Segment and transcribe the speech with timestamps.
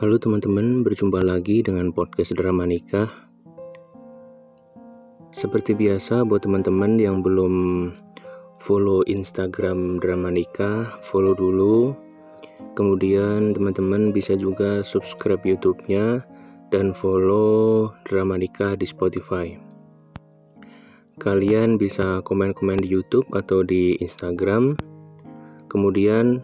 [0.00, 3.12] Halo teman-teman, berjumpa lagi dengan podcast Drama Nikah.
[5.28, 7.52] Seperti biasa, buat teman-teman yang belum
[8.64, 11.92] follow Instagram Drama Nikah, follow dulu.
[12.80, 16.24] Kemudian teman-teman bisa juga subscribe YouTube-nya
[16.72, 19.52] dan follow Drama Nikah di Spotify.
[21.20, 24.80] Kalian bisa komen-komen di YouTube atau di Instagram.
[25.68, 26.40] Kemudian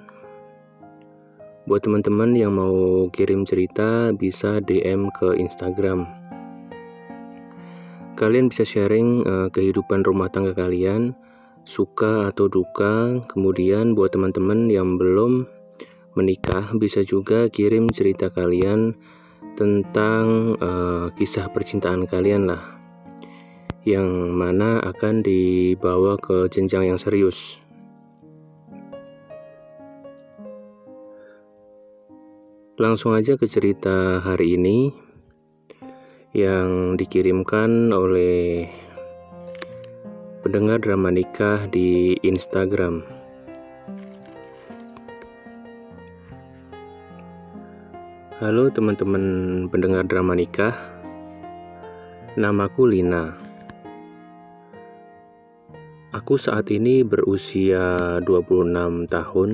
[1.66, 6.06] Buat teman-teman yang mau kirim cerita bisa DM ke Instagram.
[8.14, 11.18] Kalian bisa sharing uh, kehidupan rumah tangga kalian,
[11.66, 13.18] suka atau duka.
[13.26, 15.50] Kemudian buat teman-teman yang belum
[16.14, 18.94] menikah bisa juga kirim cerita kalian
[19.58, 22.62] tentang uh, kisah percintaan kalian lah.
[23.82, 24.06] Yang
[24.38, 27.58] mana akan dibawa ke jenjang yang serius.
[32.76, 34.92] Langsung aja ke cerita hari ini
[36.36, 38.68] yang dikirimkan oleh
[40.44, 43.00] pendengar drama nikah di Instagram.
[48.44, 49.24] Halo teman-teman
[49.72, 50.76] pendengar drama nikah.
[52.36, 53.32] Namaku Lina.
[56.12, 59.50] Aku saat ini berusia 26 tahun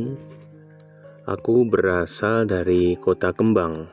[1.23, 3.87] Aku berasal dari kota Kembang.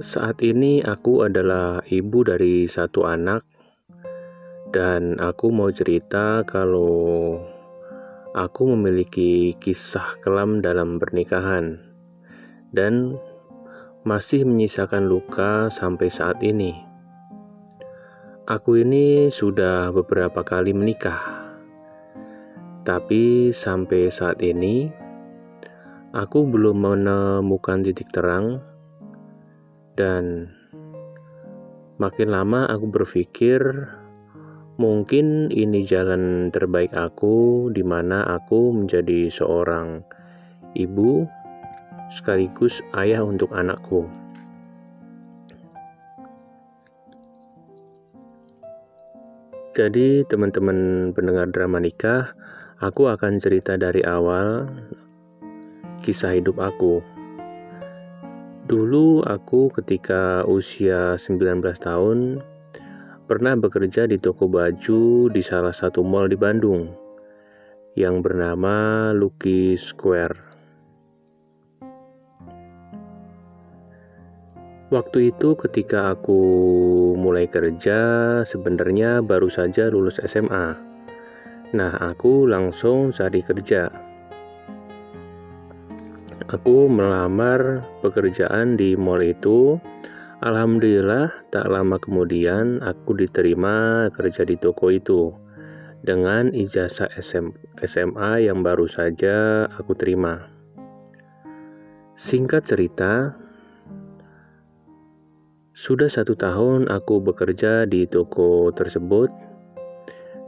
[0.00, 3.44] Saat ini aku adalah ibu dari satu anak
[4.72, 7.44] dan aku mau cerita kalau
[8.32, 11.76] aku memiliki kisah kelam dalam pernikahan
[12.72, 13.20] dan
[14.00, 16.72] masih menyisakan luka sampai saat ini.
[18.48, 21.41] Aku ini sudah beberapa kali menikah
[22.82, 24.90] tapi sampai saat ini,
[26.10, 28.58] aku belum menemukan titik terang,
[29.94, 30.50] dan
[32.02, 33.62] makin lama aku berpikir
[34.82, 40.02] mungkin ini jalan terbaik aku, di mana aku menjadi seorang
[40.74, 41.22] ibu
[42.10, 44.10] sekaligus ayah untuk anakku.
[49.72, 52.36] Jadi, teman-teman pendengar drama nikah,
[52.82, 54.66] Aku akan cerita dari awal
[56.02, 56.98] kisah hidup aku.
[58.66, 62.42] Dulu aku ketika usia 19 tahun
[63.30, 66.90] pernah bekerja di toko baju di salah satu mall di Bandung
[67.94, 70.42] yang bernama Lucky Square.
[74.90, 76.42] Waktu itu ketika aku
[77.14, 80.91] mulai kerja sebenarnya baru saja lulus SMA
[81.72, 83.88] Nah, aku langsung cari kerja.
[86.52, 89.80] Aku melamar pekerjaan di mall itu.
[90.44, 95.32] Alhamdulillah, tak lama kemudian aku diterima kerja di toko itu
[96.04, 100.44] dengan ijazah SM, SMA yang baru saja aku terima.
[102.12, 103.32] Singkat cerita,
[105.72, 109.51] sudah satu tahun aku bekerja di toko tersebut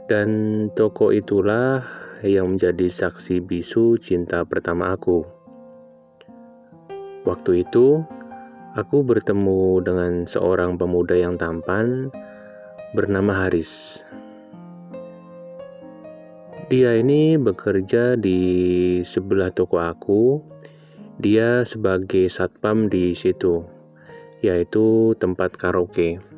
[0.05, 0.29] dan
[0.77, 1.81] toko itulah
[2.21, 5.25] yang menjadi saksi bisu cinta pertama aku.
[7.25, 8.05] Waktu itu,
[8.77, 12.13] aku bertemu dengan seorang pemuda yang tampan
[12.93, 14.05] bernama Haris.
[16.69, 18.41] Dia ini bekerja di
[19.01, 20.41] sebelah toko aku.
[21.17, 23.65] Dia sebagai satpam di situ,
[24.45, 26.34] yaitu tempat karaoke.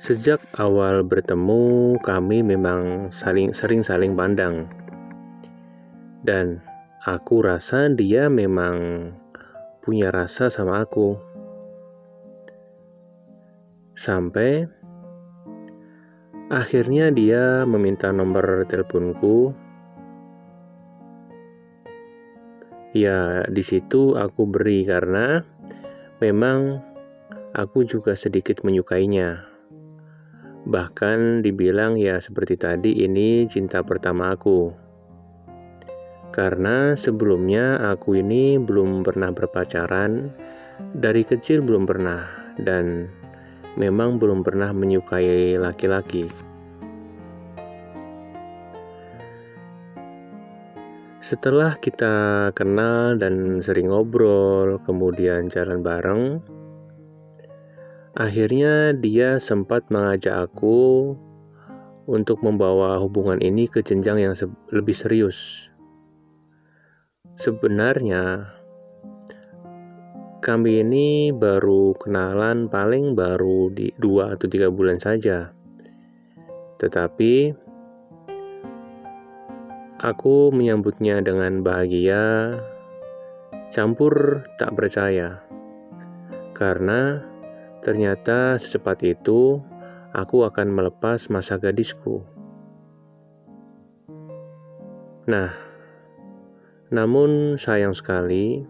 [0.00, 4.64] Sejak awal bertemu, kami memang saling sering saling pandang.
[6.24, 6.64] Dan
[7.04, 9.12] aku rasa dia memang
[9.84, 11.20] punya rasa sama aku.
[13.92, 14.72] Sampai
[16.48, 19.52] akhirnya dia meminta nomor teleponku.
[22.96, 25.44] Ya, di situ aku beri karena
[26.24, 26.80] memang
[27.52, 29.49] aku juga sedikit menyukainya.
[30.70, 34.70] Bahkan dibilang ya seperti tadi ini cinta pertama aku.
[36.30, 40.30] Karena sebelumnya aku ini belum pernah berpacaran,
[40.94, 43.10] dari kecil belum pernah dan
[43.74, 46.30] memang belum pernah menyukai laki-laki.
[51.18, 56.40] Setelah kita kenal dan sering ngobrol, kemudian jalan bareng,
[58.10, 61.14] Akhirnya dia sempat mengajak aku
[62.10, 64.34] untuk membawa hubungan ini ke jenjang yang
[64.74, 65.70] lebih serius.
[67.38, 68.50] Sebenarnya,
[70.42, 75.54] kami ini baru kenalan paling baru di dua atau tiga bulan saja.
[76.82, 77.54] Tetapi,
[80.02, 82.58] aku menyambutnya dengan bahagia,
[83.70, 85.46] campur tak percaya.
[86.58, 87.30] Karena
[87.80, 89.60] ternyata secepat itu
[90.12, 92.22] aku akan melepas masa gadisku.
[95.28, 95.52] Nah,
[96.90, 98.66] namun sayang sekali,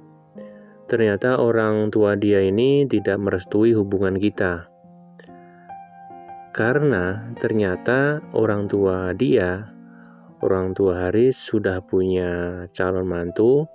[0.84, 4.68] ternyata orang tua dia ini tidak merestui hubungan kita.
[6.50, 9.72] Karena ternyata orang tua dia,
[10.42, 13.70] orang tua Haris sudah punya calon mantu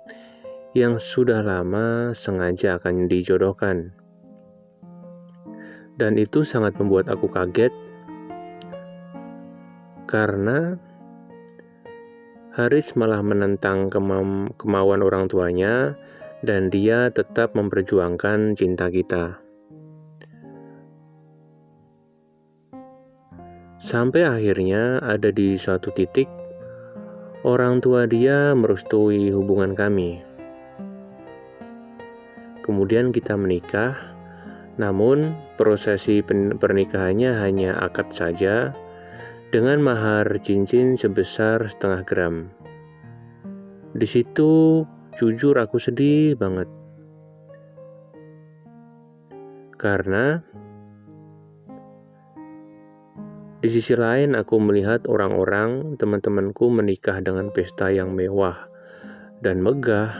[0.76, 3.96] yang sudah lama sengaja akan dijodohkan
[5.96, 7.72] dan itu sangat membuat aku kaget
[10.06, 10.78] karena
[12.56, 15.92] Haris malah menentang kema kemauan orang tuanya
[16.40, 19.44] dan dia tetap memperjuangkan cinta kita.
[23.76, 26.32] Sampai akhirnya ada di suatu titik
[27.44, 30.24] orang tua dia merestui hubungan kami.
[32.64, 34.15] Kemudian kita menikah
[34.76, 36.20] namun, prosesi
[36.60, 38.76] pernikahannya hanya akad saja
[39.48, 42.36] dengan mahar cincin sebesar setengah gram.
[43.96, 44.84] Di situ,
[45.16, 46.68] jujur aku sedih banget.
[49.80, 50.44] Karena
[53.64, 58.68] di sisi lain aku melihat orang-orang teman-temanku menikah dengan pesta yang mewah
[59.40, 60.12] dan megah,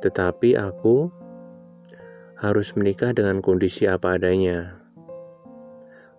[0.00, 1.25] tetapi aku
[2.36, 4.76] harus menikah dengan kondisi apa adanya.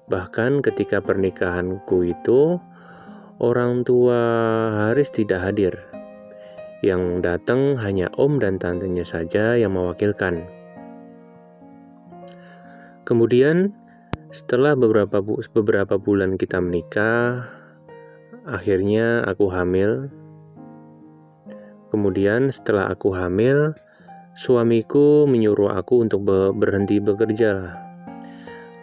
[0.10, 2.58] Bahkan ketika pernikahanku itu,
[3.38, 4.22] orang tua
[4.90, 5.74] Haris tidak hadir.
[6.82, 10.46] Yang datang hanya om dan tantenya saja yang mewakilkan.
[13.06, 13.74] Kemudian,
[14.34, 17.48] setelah beberapa bu beberapa bulan kita menikah,
[18.46, 20.12] akhirnya aku hamil.
[21.88, 23.72] Kemudian setelah aku hamil,
[24.38, 26.22] Suamiku menyuruh aku untuk
[26.54, 27.74] berhenti bekerja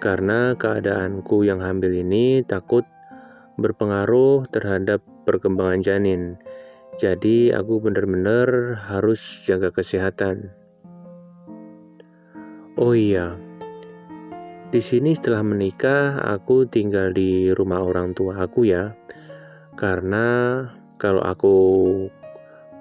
[0.03, 2.83] karena keadaanku yang hamil ini takut
[3.55, 6.43] berpengaruh terhadap perkembangan janin.
[6.99, 10.51] Jadi aku benar-benar harus jaga kesehatan.
[12.75, 13.39] Oh iya,
[14.75, 18.99] di sini setelah menikah aku tinggal di rumah orang tua aku ya,
[19.79, 20.67] karena
[20.99, 21.57] kalau aku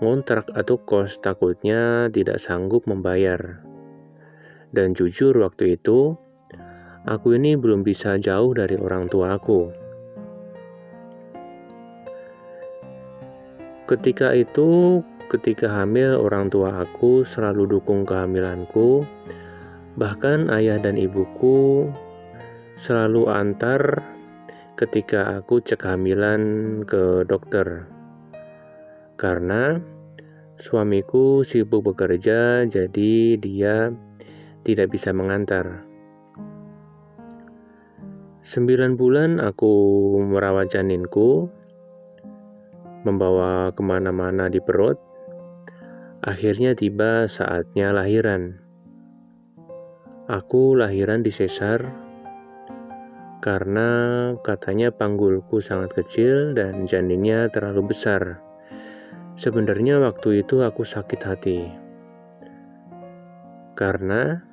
[0.03, 3.63] ngontrak atau kos takutnya tidak sanggup membayar.
[4.73, 6.19] Dan jujur waktu itu,
[7.07, 9.71] aku ini belum bisa jauh dari orang tua aku.
[13.87, 19.05] Ketika itu, ketika hamil, orang tua aku selalu dukung kehamilanku.
[19.93, 21.85] Bahkan ayah dan ibuku
[22.73, 24.01] selalu antar
[24.73, 27.85] ketika aku cek hamilan ke dokter.
[29.13, 29.77] Karena
[30.57, 33.93] suamiku sibuk bekerja, jadi dia
[34.63, 35.85] tidak bisa mengantar.
[38.43, 39.71] Sembilan bulan aku
[40.19, 41.47] merawat janinku,
[43.07, 44.99] membawa ke mana-mana di perut.
[46.23, 48.59] Akhirnya tiba saatnya lahiran.
[50.27, 51.83] Aku lahiran di sesar
[53.43, 58.39] karena katanya panggulku sangat kecil dan janinnya terlalu besar.
[59.33, 61.59] Sebenarnya waktu itu aku sakit hati.
[63.73, 64.45] Karena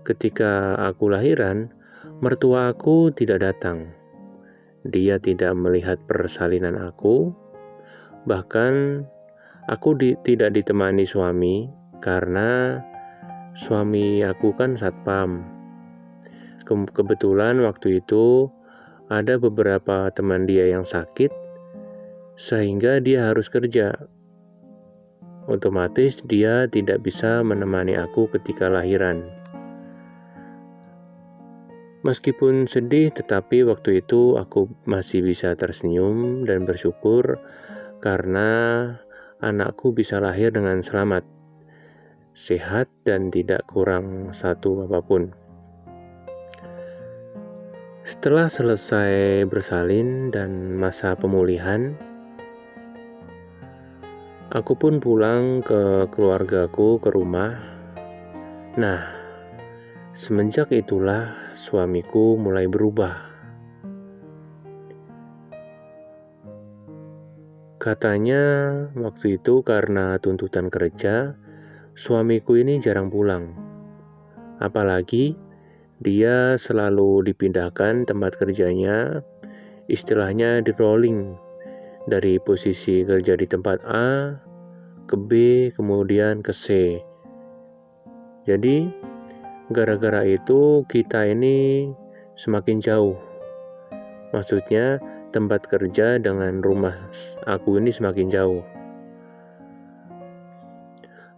[0.00, 1.68] ketika aku lahiran,
[2.24, 3.92] mertua aku tidak datang.
[4.88, 7.36] Dia tidak melihat persalinan aku.
[8.24, 9.04] Bahkan
[9.68, 11.68] aku di, tidak ditemani suami
[12.00, 12.80] karena
[13.52, 15.44] suami aku kan satpam.
[16.64, 18.48] Ke, kebetulan waktu itu
[19.12, 21.47] ada beberapa teman dia yang sakit
[22.38, 23.98] sehingga dia harus kerja.
[25.50, 29.26] Otomatis dia tidak bisa menemani aku ketika lahiran.
[32.06, 37.42] Meskipun sedih, tetapi waktu itu aku masih bisa tersenyum dan bersyukur
[37.98, 38.50] karena
[39.42, 41.26] anakku bisa lahir dengan selamat,
[42.38, 45.34] sehat, dan tidak kurang satu apa pun.
[48.06, 51.98] Setelah selesai bersalin dan masa pemulihan,
[54.48, 57.52] Aku pun pulang ke keluargaku ke rumah.
[58.80, 59.04] Nah,
[60.16, 63.28] semenjak itulah suamiku mulai berubah.
[67.76, 68.42] Katanya
[68.96, 71.36] waktu itu karena tuntutan kerja,
[71.92, 73.52] suamiku ini jarang pulang.
[74.64, 75.36] Apalagi
[76.00, 79.20] dia selalu dipindahkan tempat kerjanya,
[79.92, 81.47] istilahnya di rolling
[82.08, 84.34] dari posisi kerja di tempat A
[85.04, 85.30] ke B,
[85.76, 86.98] kemudian ke C.
[88.48, 88.88] Jadi,
[89.68, 91.88] gara-gara itu kita ini
[92.36, 93.16] semakin jauh.
[94.32, 95.00] Maksudnya,
[95.32, 96.96] tempat kerja dengan rumah
[97.44, 98.64] aku ini semakin jauh.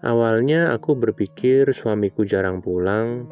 [0.01, 3.29] Awalnya aku berpikir suamiku jarang pulang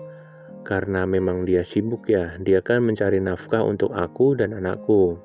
[0.67, 5.17] karena memang dia sibuk ya, dia kan mencari nafkah untuk aku dan anakku.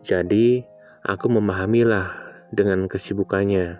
[0.00, 0.69] Jadi,
[1.04, 2.16] aku memahamilah
[2.52, 3.78] dengan kesibukannya.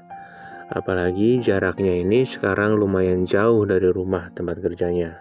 [0.70, 5.18] Apalagi jaraknya ini sekarang lumayan jauh dari rumah tempat kerjanya.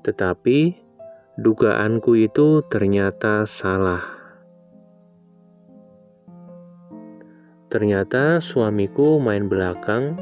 [0.00, 0.90] Tetapi
[1.40, 4.04] Dugaanku itu ternyata salah.
[7.72, 10.20] Ternyata suamiku main belakang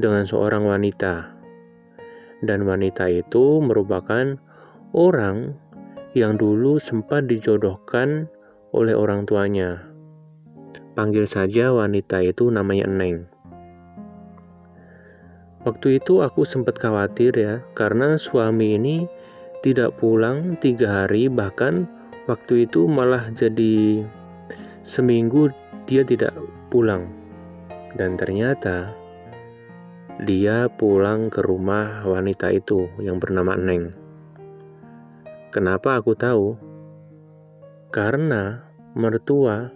[0.00, 1.34] dengan seorang wanita,
[2.40, 4.40] dan wanita itu merupakan
[4.96, 5.52] orang
[6.16, 8.32] yang dulu sempat dijodohkan
[8.72, 9.88] oleh orang tuanya.
[10.92, 13.30] Panggil saja wanita itu namanya Neng.
[15.62, 19.06] Waktu itu aku sempat khawatir ya, karena suami ini
[19.60, 21.90] tidak pulang tiga hari bahkan
[22.30, 24.06] waktu itu malah jadi
[24.86, 25.50] seminggu
[25.88, 26.32] dia tidak
[26.70, 27.10] pulang
[27.98, 28.94] dan ternyata
[30.22, 33.90] dia pulang ke rumah wanita itu yang bernama Neng.
[35.54, 36.67] Kenapa aku tahu?
[37.88, 38.60] Karena
[38.92, 39.72] mertua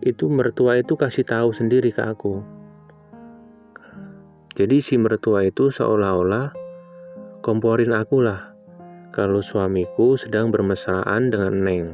[0.00, 2.42] itu mertua itu kasih tahu sendiri ke aku.
[4.56, 6.52] Jadi si mertua itu seolah-olah
[7.40, 8.52] komporin aku lah
[9.10, 11.86] kalau suamiku sedang bermesraan dengan Neng.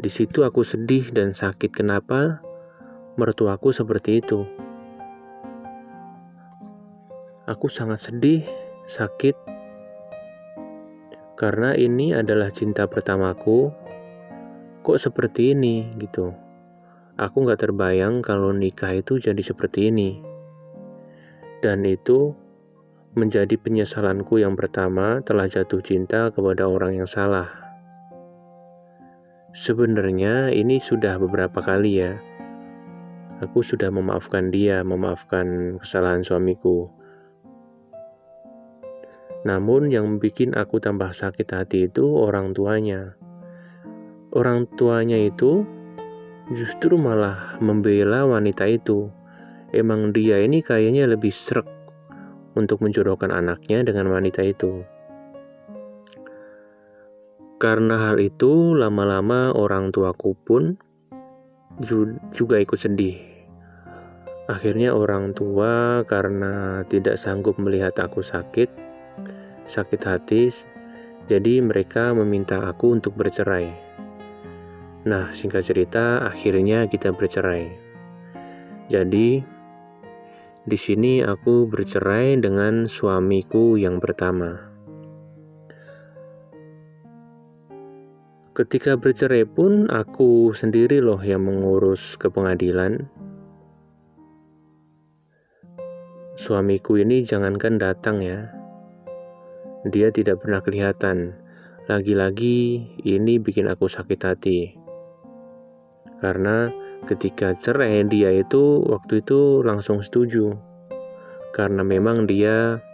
[0.00, 2.40] Di situ aku sedih dan sakit kenapa
[3.20, 4.48] mertuaku seperti itu.
[7.44, 8.46] Aku sangat sedih,
[8.86, 9.34] sakit,
[11.40, 13.72] karena ini adalah cinta pertamaku.
[14.84, 16.36] Kok seperti ini gitu?
[17.16, 20.20] Aku nggak terbayang kalau nikah itu jadi seperti ini.
[21.64, 22.36] Dan itu
[23.16, 27.48] menjadi penyesalanku yang pertama telah jatuh cinta kepada orang yang salah.
[29.56, 32.20] Sebenarnya ini sudah beberapa kali ya.
[33.40, 36.99] Aku sudah memaafkan dia, memaafkan kesalahan suamiku.
[39.44, 43.16] Namun yang bikin aku tambah sakit hati itu orang tuanya.
[44.30, 45.64] Orang tuanya itu
[46.52, 49.08] justru malah membela wanita itu.
[49.70, 51.66] Emang dia ini kayaknya lebih serak
[52.58, 54.82] untuk menjodohkan anaknya dengan wanita itu.
[57.60, 60.80] Karena hal itu, lama-lama orang tuaku pun
[62.32, 63.20] juga ikut sedih.
[64.48, 68.89] Akhirnya orang tua karena tidak sanggup melihat aku sakit,
[69.70, 70.50] sakit hati,
[71.30, 73.70] jadi mereka meminta aku untuk bercerai.
[75.06, 77.70] Nah, singkat cerita, akhirnya kita bercerai.
[78.90, 79.40] Jadi,
[80.60, 84.60] di sini aku bercerai dengan suamiku yang pertama.
[88.52, 93.08] Ketika bercerai pun aku sendiri loh yang mengurus ke pengadilan.
[96.36, 98.59] Suamiku ini jangankan datang ya.
[99.88, 101.32] Dia tidak pernah kelihatan.
[101.88, 104.60] Lagi-lagi ini bikin aku sakit hati.
[106.20, 106.68] Karena
[107.08, 110.52] ketika cerai dia itu waktu itu langsung setuju
[111.56, 112.84] karena memang dia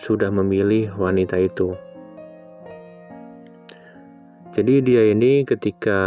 [0.00, 1.76] sudah memilih wanita itu.
[4.56, 6.00] Jadi dia ini ketika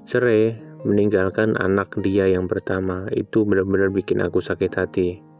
[0.00, 5.31] cerai meninggalkan anak dia yang pertama itu benar-benar bikin aku sakit hati.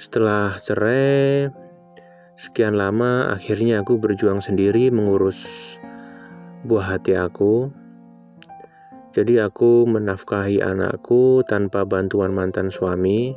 [0.00, 1.52] Setelah cerai
[2.32, 5.76] sekian lama akhirnya aku berjuang sendiri mengurus
[6.64, 7.68] buah hati aku
[9.12, 13.36] jadi aku menafkahi anakku tanpa bantuan mantan suami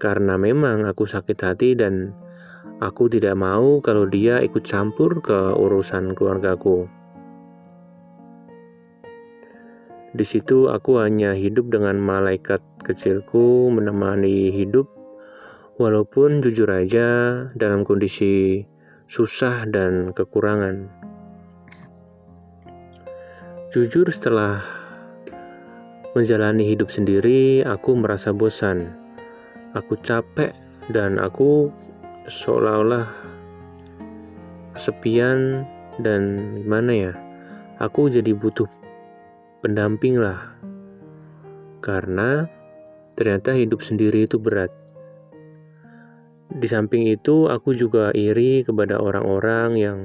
[0.00, 2.16] karena memang aku sakit hati dan
[2.80, 6.88] aku tidak mau kalau dia ikut campur ke urusan keluargaku.
[10.16, 14.95] Di situ aku hanya hidup dengan malaikat kecilku menemani hidup
[15.76, 18.64] walaupun jujur aja dalam kondisi
[19.06, 20.88] susah dan kekurangan.
[23.70, 24.64] Jujur, setelah
[26.16, 28.96] menjalani hidup sendiri, aku merasa bosan.
[29.76, 30.56] Aku capek,
[30.90, 31.70] dan aku
[32.30, 33.06] seolah-olah
[34.74, 35.66] kesepian
[35.98, 37.12] dan gimana ya
[37.82, 38.68] aku jadi butuh
[39.64, 40.54] pendamping lah
[41.82, 42.46] karena
[43.18, 44.70] ternyata hidup sendiri itu berat
[46.52, 49.98] di samping itu aku juga iri kepada orang-orang yang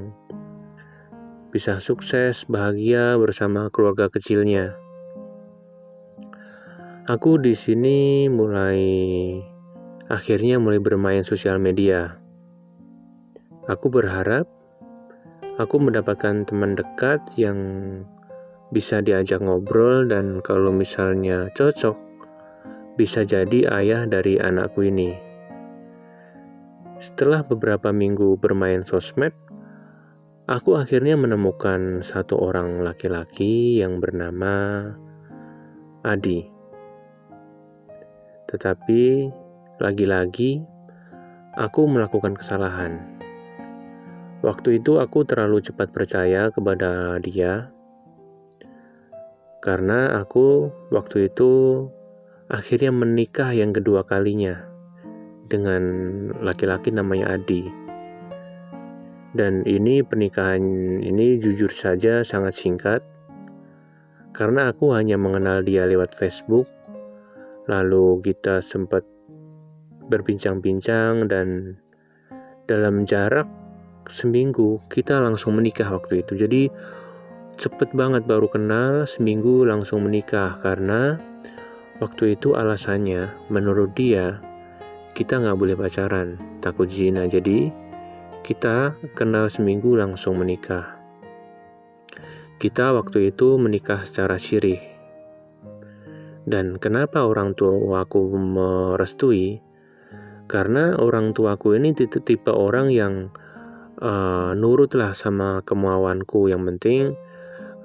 [1.54, 4.74] bisa sukses bahagia bersama keluarga kecilnya
[7.06, 8.82] aku di sini mulai
[10.10, 12.18] akhirnya mulai bermain sosial media
[13.70, 14.50] aku berharap
[15.60, 17.58] aku mendapatkan teman dekat yang
[18.72, 21.94] bisa diajak ngobrol dan kalau misalnya cocok
[22.96, 25.31] bisa jadi ayah dari anakku ini.
[27.02, 29.34] Setelah beberapa minggu bermain sosmed,
[30.46, 34.86] aku akhirnya menemukan satu orang laki-laki yang bernama
[36.06, 36.46] Adi.
[38.46, 39.02] Tetapi
[39.82, 40.62] lagi-lagi
[41.58, 43.02] aku melakukan kesalahan.
[44.46, 47.74] Waktu itu aku terlalu cepat percaya kepada dia
[49.58, 51.82] karena aku waktu itu
[52.46, 54.71] akhirnya menikah yang kedua kalinya
[55.52, 55.82] dengan
[56.40, 57.68] laki-laki namanya Adi.
[59.36, 60.64] Dan ini pernikahan
[61.04, 63.04] ini jujur saja sangat singkat
[64.32, 66.64] karena aku hanya mengenal dia lewat Facebook.
[67.68, 69.04] Lalu kita sempat
[70.08, 71.76] berbincang-bincang dan
[72.66, 73.46] dalam jarak
[74.10, 76.62] seminggu kita langsung menikah waktu itu jadi
[77.54, 81.22] cepet banget baru kenal seminggu langsung menikah karena
[82.02, 84.42] waktu itu alasannya menurut dia
[85.12, 86.40] kita nggak boleh pacaran.
[86.64, 87.28] Takut zina.
[87.28, 87.68] Jadi
[88.40, 90.98] kita kenal seminggu langsung menikah.
[92.56, 94.80] Kita waktu itu menikah secara sirih.
[96.42, 99.62] Dan kenapa orang tua aku merestui?
[100.50, 103.30] Karena orang tuaku ini tipe orang yang
[104.02, 106.50] uh, nurutlah sama kemauanku.
[106.50, 107.00] Yang penting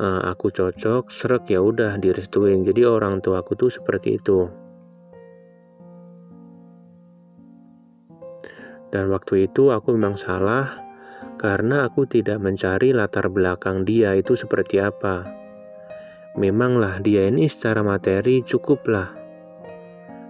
[0.01, 2.65] uh, aku cocok serak ya udah direstuin.
[2.65, 4.66] Jadi orang tua aku tuh seperti itu
[8.93, 10.69] dan waktu itu aku memang salah
[11.38, 15.28] karena aku tidak mencari latar belakang dia itu seperti apa
[16.38, 19.12] memanglah dia ini secara materi cukuplah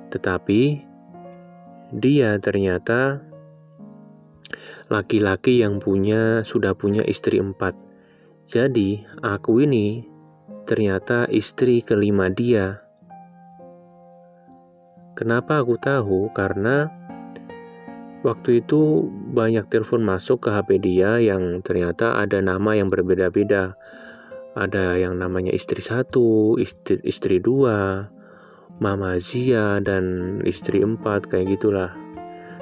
[0.09, 0.83] tetapi
[1.91, 3.27] dia ternyata
[4.87, 7.75] laki-laki yang punya sudah punya istri empat.
[8.47, 10.07] Jadi, aku ini
[10.63, 12.79] ternyata istri kelima dia.
[15.15, 16.31] Kenapa aku tahu?
[16.31, 16.87] Karena
[18.25, 23.75] waktu itu banyak telepon masuk ke HP dia yang ternyata ada nama yang berbeda-beda.
[24.57, 28.09] Ada yang namanya istri satu, istri, istri dua,
[28.81, 31.93] Mama Zia, dan istri empat, kayak gitulah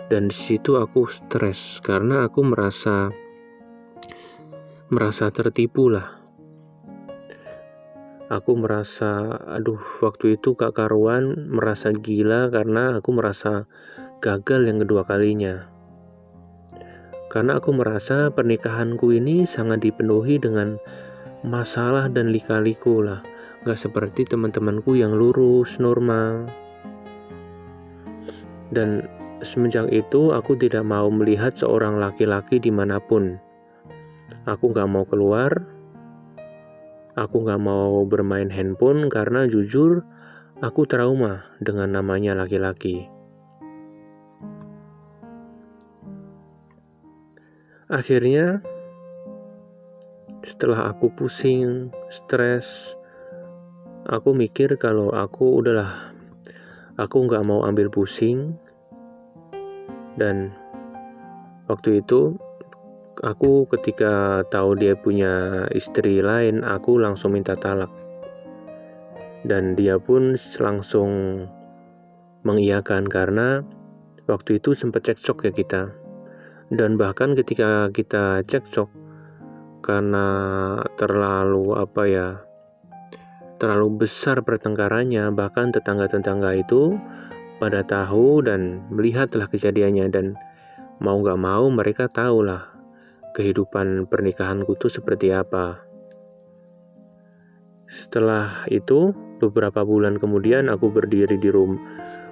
[0.06, 3.10] dan di situ aku stres karena aku merasa
[4.94, 6.22] merasa tertipu lah
[8.30, 13.65] aku merasa aduh waktu itu kak karuan merasa gila karena aku merasa
[14.21, 15.67] gagal yang kedua kalinya
[17.32, 20.80] karena aku merasa pernikahanku ini sangat dipenuhi dengan
[21.43, 23.25] masalah dan lika-liku lah
[23.65, 26.47] gak seperti teman-temanku yang lurus normal
[28.71, 29.08] dan
[29.45, 33.38] Semenjak itu, aku tidak mau melihat seorang laki-laki di mana pun.
[34.49, 35.69] Aku gak mau keluar.
[37.13, 40.01] Aku gak mau bermain handphone karena jujur,
[40.65, 43.14] aku trauma dengan namanya laki-laki.
[47.86, 48.65] Akhirnya,
[50.41, 52.98] setelah aku pusing, stres,
[54.10, 55.93] aku mikir kalau aku udahlah,
[56.98, 58.58] aku nggak mau ambil pusing,
[60.17, 60.50] dan
[61.69, 62.34] waktu itu
[63.21, 67.93] aku ketika tahu dia punya istri lain aku langsung minta talak.
[69.45, 71.45] Dan dia pun langsung
[72.41, 73.62] mengiyakan karena
[74.26, 76.05] waktu itu sempat cekcok ya kita
[76.71, 78.89] dan bahkan ketika kita cekcok
[79.86, 80.28] karena
[80.97, 82.28] terlalu apa ya
[83.62, 86.97] terlalu besar pertengkarannya bahkan tetangga-tetangga itu
[87.62, 90.36] pada tahu dan melihatlah kejadiannya dan
[90.99, 92.75] mau gak mau mereka tahulah
[93.36, 95.84] kehidupan pernikahanku itu seperti apa.
[97.86, 99.12] Setelah itu,
[99.43, 101.75] beberapa bulan kemudian aku berdiri di rum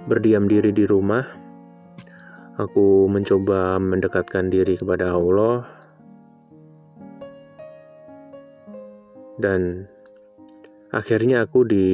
[0.08, 1.43] berdiam diri di rumah.
[2.54, 5.66] Aku mencoba mendekatkan diri kepada Allah
[9.42, 9.90] dan
[10.94, 11.90] akhirnya aku di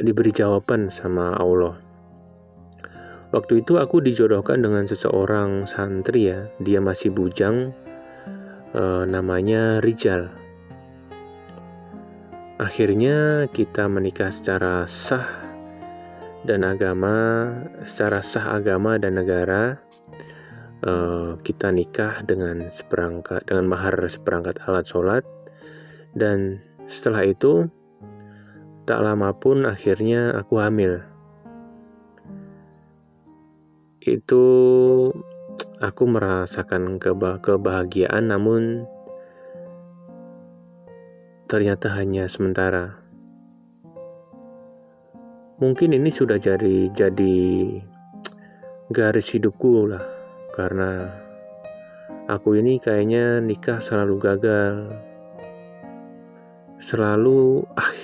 [0.00, 1.76] diberi jawaban sama Allah.
[3.36, 7.76] Waktu itu aku dijodohkan dengan seseorang santri ya, dia masih bujang,
[8.72, 10.32] uh, namanya Rijal.
[12.56, 15.43] Akhirnya kita menikah secara sah
[16.44, 17.48] dan agama,
[17.82, 19.80] secara sah agama dan negara.
[20.84, 25.24] Uh, kita nikah dengan seperangkat dengan mahar seperangkat alat sholat
[26.12, 27.72] dan setelah itu
[28.84, 31.00] tak lama pun akhirnya aku hamil.
[34.04, 34.44] Itu
[35.80, 37.00] aku merasakan
[37.40, 38.84] kebahagiaan namun
[41.48, 43.03] ternyata hanya sementara.
[45.64, 47.36] Mungkin ini sudah jadi jadi
[48.92, 50.04] garis hidupku lah
[50.52, 51.08] karena
[52.28, 54.92] aku ini kayaknya nikah selalu gagal.
[56.76, 57.96] Selalu ah,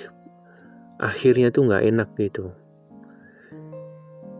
[1.12, 2.49] akhirnya tuh nggak enak gitu.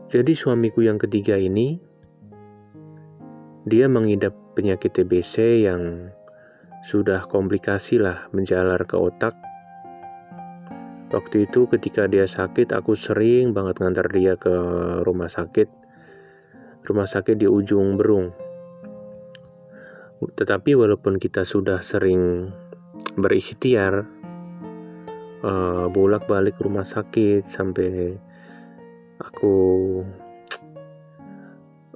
[0.09, 1.77] Jadi suamiku yang ketiga ini
[3.69, 6.09] dia mengidap penyakit TBC yang
[6.81, 9.50] sudah komplikasi lah menjalar ke otak.
[11.11, 14.55] Waktu itu ketika dia sakit, aku sering banget ngantar dia ke
[15.03, 15.67] rumah sakit.
[16.87, 18.31] Rumah sakit di ujung Berung.
[20.23, 22.47] Tetapi walaupun kita sudah sering
[23.19, 24.07] berikhtiar
[25.43, 28.15] uh, bolak-balik rumah sakit sampai
[29.19, 29.55] aku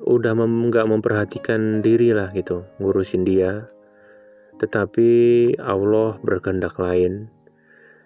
[0.05, 3.69] udah nggak mem memperhatikan diri lah gitu ngurusin dia
[4.61, 7.34] tetapi Allah berkehendak lain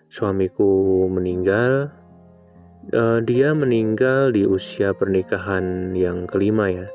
[0.09, 1.93] suamiku meninggal.
[2.89, 6.87] Uh, dia meninggal di usia pernikahan yang kelima ya.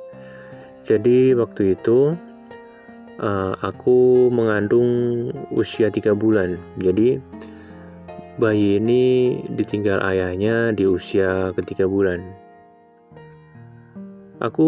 [0.83, 2.19] Jadi waktu itu
[3.23, 6.59] uh, aku mengandung usia tiga bulan.
[6.83, 7.23] Jadi
[8.43, 12.21] bayi ini ditinggal ayahnya di usia ketiga bulan.
[14.43, 14.67] Aku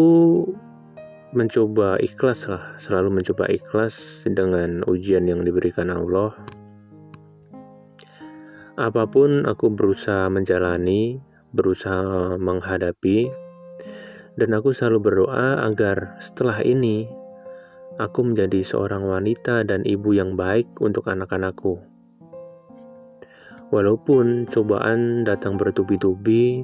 [1.35, 6.31] mencoba ikhlas lah, selalu mencoba ikhlas dengan ujian yang diberikan Allah.
[8.77, 11.17] Apa pun aku berusaha menjalani,
[11.49, 13.25] berusaha menghadapi,
[14.37, 17.09] dan aku selalu berdoa agar setelah ini
[17.97, 21.81] aku menjadi seorang wanita dan ibu yang baik untuk anak-anakku.
[23.73, 26.61] Walaupun cobaan datang bertubi-tubi,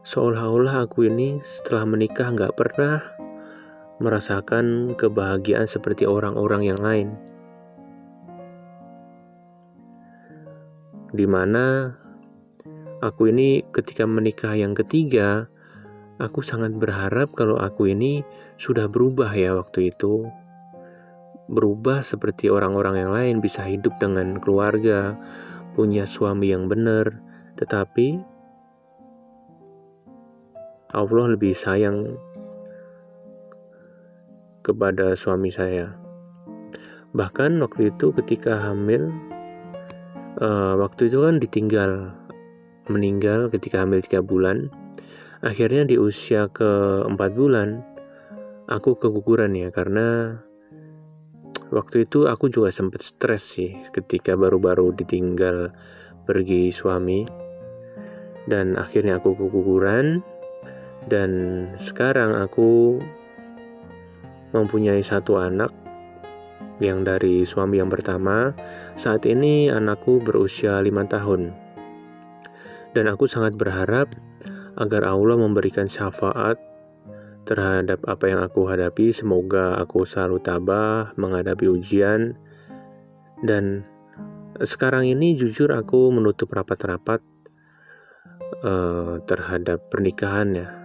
[0.00, 3.04] Seolah-olah aku ini setelah menikah nggak pernah
[4.00, 7.20] merasakan kebahagiaan seperti orang-orang yang lain.
[11.10, 11.90] Di mana
[13.02, 15.50] aku ini ketika menikah yang ketiga,
[16.22, 18.22] aku sangat berharap kalau aku ini
[18.60, 20.28] sudah berubah ya waktu itu.
[21.50, 25.18] Berubah seperti orang-orang yang lain bisa hidup dengan keluarga,
[25.74, 27.18] punya suami yang benar,
[27.58, 28.22] tetapi
[30.94, 32.18] Allah lebih sayang
[34.62, 35.94] kepada suami saya.
[37.10, 39.10] Bahkan waktu itu ketika hamil,
[40.38, 42.14] uh, waktu itu kan ditinggal
[42.86, 44.70] meninggal ketika hamil tiga bulan.
[45.40, 47.80] Akhirnya di usia ke empat bulan,
[48.68, 50.38] aku keguguran ya karena
[51.72, 55.72] waktu itu aku juga sempat stres sih ketika baru-baru ditinggal
[56.28, 57.24] pergi suami
[58.50, 60.20] dan akhirnya aku keguguran
[61.08, 61.30] dan
[61.80, 63.00] sekarang aku
[64.52, 65.70] mempunyai satu anak
[66.82, 68.56] yang dari suami yang pertama.
[68.96, 71.52] Saat ini anakku berusia lima tahun.
[72.90, 74.10] Dan aku sangat berharap
[74.74, 76.58] agar Allah memberikan syafaat
[77.46, 79.14] terhadap apa yang aku hadapi.
[79.14, 82.34] Semoga aku selalu tabah menghadapi ujian.
[83.40, 83.86] Dan
[84.58, 87.22] sekarang ini jujur aku menutup rapat-rapat
[88.66, 90.80] uh, terhadap pernikahannya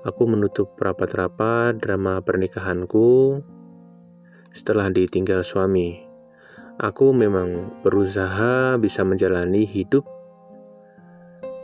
[0.00, 3.36] Aku menutup rapat-rapat drama pernikahanku
[4.50, 6.02] setelah ditinggal suami.
[6.80, 10.08] Aku memang berusaha bisa menjalani hidup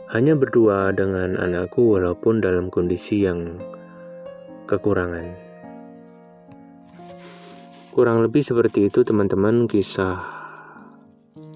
[0.07, 3.59] hanya berdua dengan anakku walaupun dalam kondisi yang
[4.63, 5.35] kekurangan.
[7.91, 10.21] Kurang lebih seperti itu teman-teman kisah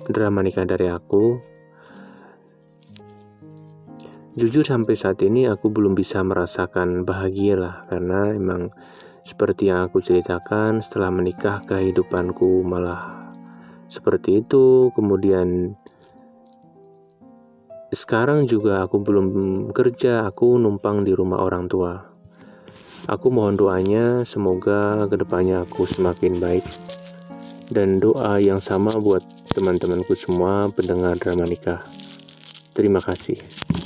[0.10, 1.38] drama nikah dari aku.
[4.36, 8.74] Jujur sampai saat ini aku belum bisa merasakan bahagia lah karena emang
[9.32, 13.32] seperti yang aku ceritakan setelah menikah kehidupanku malah
[13.88, 14.92] seperti itu.
[14.92, 15.80] Kemudian
[17.96, 19.28] sekarang juga aku belum
[19.72, 21.96] kerja aku numpang di rumah orang tua.
[23.08, 26.68] Aku mohon doanya semoga ke depannya aku semakin baik.
[27.72, 29.24] Dan doa yang sama buat
[29.56, 31.80] teman-temanku semua pendengar drama nikah.
[32.76, 33.81] Terima kasih